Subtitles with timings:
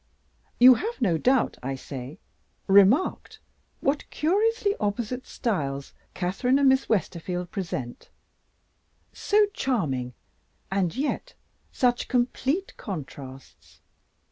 [0.59, 2.17] you have no doubt, I say,
[2.65, 3.39] remarked
[3.81, 8.09] what curiously opposite styles Catherine and Miss Westerfield present;
[9.13, 10.15] so charming,
[10.71, 11.35] and yet
[11.71, 13.81] such complete contrasts.